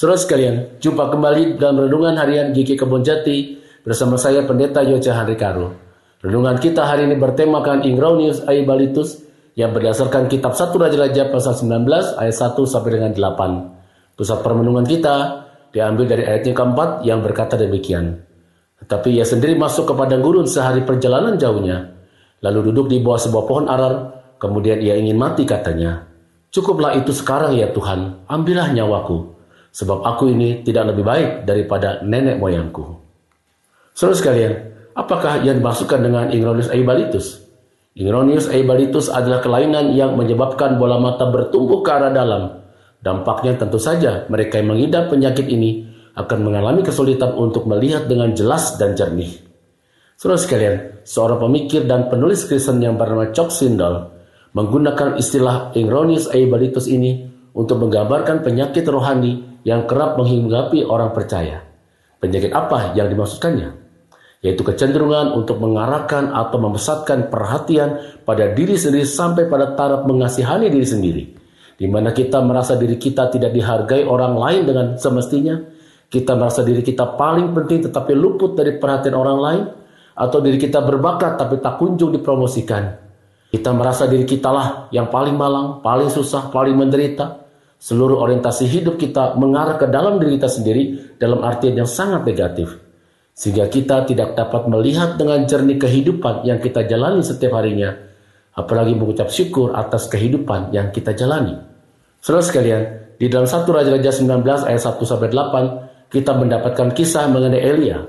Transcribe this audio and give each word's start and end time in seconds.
Saudara 0.00 0.16
sekalian, 0.16 0.80
jumpa 0.80 1.12
kembali 1.12 1.60
dalam 1.60 1.84
Renungan 1.84 2.16
Harian 2.16 2.56
GK 2.56 2.72
Kebon 2.72 3.04
Jati 3.04 3.60
bersama 3.84 4.16
saya 4.16 4.48
Pendeta 4.48 4.80
Yoca 4.80 5.12
Henry 5.12 5.36
Karo. 5.36 5.76
Renungan 6.24 6.56
kita 6.56 6.88
hari 6.88 7.04
ini 7.04 7.20
bertemakan 7.20 7.84
Ingronius 7.84 8.40
Aibalitus 8.48 9.20
yang 9.60 9.76
berdasarkan 9.76 10.24
kitab 10.32 10.56
1 10.56 10.72
Raja-Raja 10.72 11.28
pasal 11.28 11.52
19 11.52 12.16
ayat 12.16 12.32
1 12.32 12.56
sampai 12.64 12.90
dengan 12.96 13.12
8. 13.12 14.16
Pusat 14.16 14.38
permenungan 14.40 14.88
kita 14.88 15.16
diambil 15.68 16.08
dari 16.08 16.24
ayatnya 16.24 16.56
keempat 16.56 17.04
yang 17.04 17.20
berkata 17.20 17.60
demikian. 17.60 18.24
Tetapi 18.80 19.20
ia 19.20 19.28
sendiri 19.28 19.52
masuk 19.52 19.84
ke 19.84 19.92
padang 19.92 20.24
gurun 20.24 20.48
sehari 20.48 20.80
perjalanan 20.80 21.36
jauhnya, 21.36 21.92
lalu 22.40 22.72
duduk 22.72 22.88
di 22.88 23.04
bawah 23.04 23.20
sebuah 23.20 23.44
pohon 23.44 23.68
arar, 23.68 23.94
kemudian 24.40 24.80
ia 24.80 24.96
ingin 24.96 25.20
mati 25.20 25.44
katanya. 25.44 26.08
Cukuplah 26.48 26.96
itu 26.96 27.12
sekarang 27.12 27.52
ya 27.52 27.68
Tuhan, 27.68 28.24
ambillah 28.32 28.72
nyawaku 28.72 29.39
sebab 29.70 30.02
aku 30.02 30.30
ini 30.30 30.66
tidak 30.66 30.94
lebih 30.94 31.04
baik 31.06 31.28
daripada 31.46 32.02
nenek 32.02 32.38
moyangku. 32.38 33.00
Saudara 33.94 34.18
sekalian, 34.18 34.52
apakah 34.94 35.42
yang 35.42 35.58
dimaksudkan 35.58 36.02
dengan 36.02 36.30
Ingronius 36.30 36.70
aibalitus? 36.70 37.42
Ingronius 37.94 38.46
aibalitus 38.50 39.10
adalah 39.10 39.42
kelainan 39.42 39.90
yang 39.94 40.14
menyebabkan 40.14 40.78
bola 40.78 41.02
mata 41.02 41.26
bertumbuh 41.26 41.82
ke 41.82 41.90
arah 41.90 42.14
dalam. 42.14 42.62
Dampaknya 43.00 43.56
tentu 43.56 43.80
saja 43.80 44.28
mereka 44.28 44.60
yang 44.60 44.76
mengidap 44.76 45.10
penyakit 45.10 45.48
ini 45.48 45.88
akan 46.14 46.38
mengalami 46.46 46.84
kesulitan 46.86 47.34
untuk 47.34 47.66
melihat 47.66 48.06
dengan 48.06 48.30
jelas 48.36 48.76
dan 48.76 48.94
jernih. 48.94 49.40
Saudara 50.20 50.36
sekalian, 50.36 50.76
seorang 51.02 51.40
pemikir 51.40 51.88
dan 51.88 52.12
penulis 52.12 52.44
Kristen 52.44 52.78
yang 52.84 53.00
bernama 53.00 53.32
Chuck 53.32 53.48
Swindoll 53.48 54.12
menggunakan 54.52 55.16
istilah 55.16 55.72
Ingronius 55.72 56.28
aibalitus 56.28 56.86
ini 56.86 57.24
untuk 57.56 57.82
menggambarkan 57.82 58.44
penyakit 58.44 58.86
rohani 58.86 59.49
yang 59.70 59.86
kerap 59.86 60.18
menghinggapi 60.18 60.82
orang 60.82 61.14
percaya. 61.14 61.62
Penyakit 62.18 62.50
apa 62.50 62.98
yang 62.98 63.06
dimaksudkannya? 63.06 63.78
Yaitu 64.42 64.66
kecenderungan 64.66 65.38
untuk 65.38 65.62
mengarahkan 65.62 66.34
atau 66.34 66.58
membesarkan 66.58 67.30
perhatian 67.30 68.18
pada 68.26 68.50
diri 68.50 68.74
sendiri 68.74 69.06
sampai 69.06 69.46
pada 69.46 69.78
taraf 69.78 70.02
mengasihani 70.10 70.66
diri 70.66 70.88
sendiri. 70.88 71.24
Di 71.78 71.86
mana 71.86 72.10
kita 72.10 72.42
merasa 72.42 72.74
diri 72.74 72.98
kita 72.98 73.30
tidak 73.30 73.54
dihargai 73.54 74.02
orang 74.02 74.34
lain 74.34 74.62
dengan 74.66 74.86
semestinya, 74.98 75.54
kita 76.10 76.34
merasa 76.34 76.66
diri 76.66 76.82
kita 76.82 77.14
paling 77.14 77.54
penting 77.54 77.86
tetapi 77.86 78.12
luput 78.18 78.58
dari 78.58 78.74
perhatian 78.76 79.14
orang 79.14 79.38
lain, 79.38 79.64
atau 80.18 80.38
diri 80.42 80.58
kita 80.60 80.82
berbakat 80.82 81.40
tapi 81.40 81.62
tak 81.62 81.80
kunjung 81.80 82.12
dipromosikan. 82.12 83.00
Kita 83.48 83.70
merasa 83.72 84.04
diri 84.04 84.28
kita 84.28 84.50
lah 84.52 84.68
yang 84.92 85.08
paling 85.08 85.36
malang, 85.38 85.80
paling 85.80 86.12
susah, 86.12 86.52
paling 86.52 86.76
menderita, 86.76 87.49
Seluruh 87.80 88.20
orientasi 88.20 88.68
hidup 88.68 89.00
kita 89.00 89.40
mengarah 89.40 89.80
ke 89.80 89.88
dalam 89.88 90.20
diri 90.20 90.36
kita 90.36 90.52
sendiri 90.52 91.16
dalam 91.16 91.40
artian 91.40 91.80
yang 91.80 91.88
sangat 91.88 92.28
negatif. 92.28 92.76
Sehingga 93.32 93.72
kita 93.72 94.04
tidak 94.04 94.36
dapat 94.36 94.68
melihat 94.68 95.16
dengan 95.16 95.48
jernih 95.48 95.80
kehidupan 95.80 96.44
yang 96.44 96.60
kita 96.60 96.84
jalani 96.84 97.24
setiap 97.24 97.56
harinya, 97.56 97.96
apalagi 98.52 98.92
mengucap 98.92 99.32
syukur 99.32 99.72
atas 99.72 100.12
kehidupan 100.12 100.76
yang 100.76 100.92
kita 100.92 101.16
jalani. 101.16 101.56
Saudara 102.20 102.44
sekalian, 102.44 102.82
di 103.16 103.32
dalam 103.32 103.48
1 103.48 103.64
Raja-Raja 103.64 104.12
19 104.12 104.68
ayat 104.68 104.82
1 104.84 105.00
sampai 105.08 105.32
8, 105.32 106.12
kita 106.12 106.36
mendapatkan 106.36 106.92
kisah 106.92 107.32
mengenai 107.32 107.64
Elia. 107.64 108.04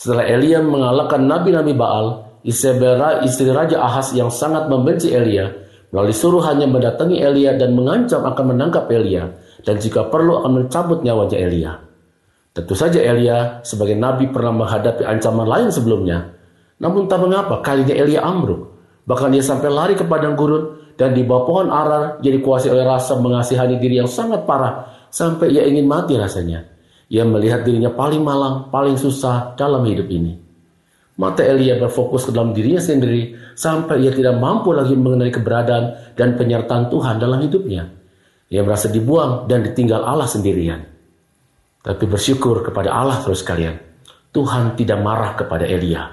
Setelah 0.00 0.24
Elia 0.24 0.64
mengalahkan 0.64 1.20
nabi-nabi 1.20 1.76
Baal, 1.76 2.24
Isabel 2.40 3.20
istri 3.28 3.52
Raja 3.52 3.84
Ahas 3.84 4.16
yang 4.16 4.32
sangat 4.32 4.64
membenci 4.72 5.12
Elia, 5.12 5.52
Melalui 5.90 6.14
suruhannya 6.14 6.70
mendatangi 6.70 7.18
Elia 7.18 7.58
dan 7.58 7.74
mengancam 7.74 8.22
akan 8.22 8.54
menangkap 8.54 8.86
Elia 8.94 9.26
dan 9.66 9.76
jika 9.82 10.06
perlu 10.06 10.38
akan 10.42 10.62
mencabut 10.62 11.02
nyawanya 11.02 11.38
Elia. 11.38 11.72
Tentu 12.54 12.74
saja 12.78 13.02
Elia 13.02 13.62
sebagai 13.66 13.98
nabi 13.98 14.30
pernah 14.30 14.54
menghadapi 14.54 15.02
ancaman 15.02 15.46
lain 15.46 15.68
sebelumnya. 15.70 16.30
Namun 16.78 17.10
tak 17.10 17.22
mengapa 17.22 17.58
kalinya 17.62 17.94
Elia 17.94 18.22
ambruk. 18.22 18.70
Bahkan 19.06 19.34
dia 19.34 19.42
sampai 19.42 19.70
lari 19.70 19.94
ke 19.98 20.06
padang 20.06 20.38
gurun 20.38 20.94
dan 20.94 21.10
di 21.14 21.26
bawah 21.26 21.44
pohon 21.46 21.68
arar 21.72 22.22
jadi 22.22 22.38
kuasai 22.38 22.70
oleh 22.70 22.86
rasa 22.86 23.18
mengasihani 23.18 23.80
diri 23.80 23.98
yang 23.98 24.10
sangat 24.10 24.46
parah 24.46 25.06
sampai 25.10 25.50
ia 25.50 25.66
ingin 25.66 25.90
mati 25.90 26.14
rasanya. 26.14 26.70
Ia 27.10 27.26
melihat 27.26 27.66
dirinya 27.66 27.90
paling 27.90 28.22
malang, 28.22 28.70
paling 28.70 28.94
susah 28.94 29.58
dalam 29.58 29.82
hidup 29.82 30.06
ini. 30.06 30.49
Mata 31.20 31.44
Elia 31.44 31.76
berfokus 31.76 32.24
ke 32.24 32.32
dalam 32.32 32.56
dirinya 32.56 32.80
sendiri 32.80 33.36
sampai 33.52 34.00
ia 34.00 34.08
tidak 34.08 34.40
mampu 34.40 34.72
lagi 34.72 34.96
mengenali 34.96 35.28
keberadaan 35.28 36.16
dan 36.16 36.32
penyertaan 36.32 36.88
Tuhan 36.88 37.20
dalam 37.20 37.44
hidupnya. 37.44 37.92
Ia 38.48 38.64
merasa 38.64 38.88
dibuang 38.88 39.44
dan 39.44 39.60
ditinggal 39.60 40.00
Allah 40.00 40.24
sendirian. 40.24 40.80
Tapi 41.84 42.04
bersyukur 42.08 42.64
kepada 42.64 42.96
Allah 42.96 43.20
terus 43.20 43.44
kalian. 43.44 43.76
Tuhan 44.32 44.80
tidak 44.80 44.96
marah 45.04 45.36
kepada 45.36 45.68
Elia. 45.68 46.08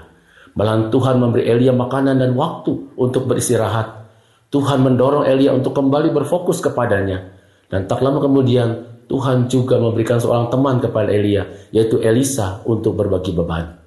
Malah 0.52 0.92
Tuhan 0.92 1.16
memberi 1.16 1.48
Elia 1.48 1.72
makanan 1.72 2.20
dan 2.20 2.36
waktu 2.36 2.92
untuk 3.00 3.24
beristirahat. 3.32 4.04
Tuhan 4.52 4.84
mendorong 4.84 5.24
Elia 5.24 5.56
untuk 5.56 5.72
kembali 5.72 6.12
berfokus 6.12 6.60
kepadanya. 6.60 7.32
Dan 7.72 7.88
tak 7.88 8.04
lama 8.04 8.20
kemudian 8.20 9.00
Tuhan 9.08 9.48
juga 9.48 9.80
memberikan 9.80 10.20
seorang 10.20 10.52
teman 10.52 10.84
kepada 10.84 11.08
Elia, 11.08 11.48
yaitu 11.72 11.96
Elisa 12.04 12.60
untuk 12.68 12.92
berbagi 12.92 13.32
beban. 13.32 13.77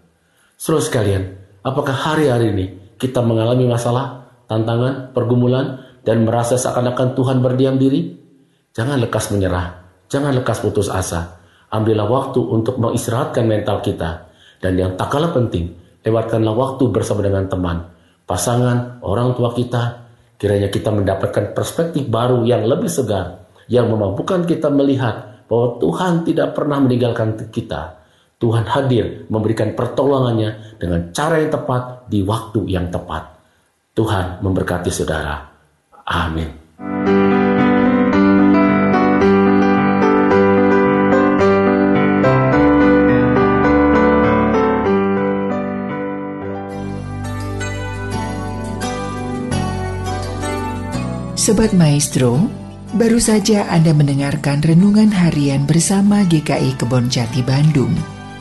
Saudara 0.61 0.85
sekalian, 0.85 1.23
apakah 1.65 1.89
hari-hari 1.89 2.53
ini 2.53 2.65
kita 3.01 3.25
mengalami 3.25 3.65
masalah, 3.65 4.29
tantangan, 4.45 5.09
pergumulan, 5.09 5.81
dan 6.05 6.21
merasa 6.21 6.53
seakan-akan 6.53 7.17
Tuhan 7.17 7.41
berdiam 7.41 7.81
diri? 7.81 8.13
Jangan 8.69 9.01
lekas 9.01 9.33
menyerah, 9.33 9.81
jangan 10.05 10.37
lekas 10.37 10.61
putus 10.61 10.85
asa. 10.85 11.41
Ambillah 11.73 12.05
waktu 12.05 12.45
untuk 12.45 12.77
mengistirahatkan 12.77 13.41
mental 13.41 13.81
kita. 13.81 14.29
Dan 14.61 14.77
yang 14.77 14.93
tak 14.93 15.09
kalah 15.09 15.33
penting, 15.33 15.73
lewatkanlah 16.05 16.53
waktu 16.53 16.93
bersama 16.93 17.25
dengan 17.25 17.49
teman, 17.49 17.89
pasangan, 18.29 19.01
orang 19.01 19.33
tua 19.33 19.57
kita. 19.57 20.13
Kiranya 20.37 20.69
kita 20.69 20.93
mendapatkan 20.93 21.57
perspektif 21.57 22.05
baru 22.05 22.45
yang 22.45 22.69
lebih 22.69 22.85
segar, 22.85 23.49
yang 23.65 23.89
memampukan 23.89 24.45
kita 24.45 24.69
melihat 24.69 25.41
bahwa 25.49 25.81
Tuhan 25.81 26.21
tidak 26.21 26.53
pernah 26.53 26.77
meninggalkan 26.77 27.49
kita 27.49 28.00
Tuhan 28.41 28.65
hadir 28.65 29.29
memberikan 29.29 29.77
pertolongannya 29.77 30.81
dengan 30.81 31.13
cara 31.13 31.37
yang 31.37 31.53
tepat 31.53 32.09
di 32.09 32.25
waktu 32.25 32.65
yang 32.73 32.89
tepat. 32.89 33.37
Tuhan 33.93 34.41
memberkati 34.41 34.89
saudara. 34.89 35.45
Amin. 36.09 36.49
Sobat 51.37 51.73
Maestro, 51.77 52.37
baru 52.97 53.21
saja 53.21 53.69
Anda 53.69 53.93
mendengarkan 53.93 54.65
renungan 54.65 55.13
harian 55.13 55.69
bersama 55.69 56.25
GKI 56.25 56.77
Kebon 56.81 57.05
Jati 57.09 57.41
Bandung. 57.45 58.20